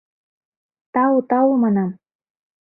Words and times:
—Тау-тау,— 0.93 1.47
манам. 1.63 1.89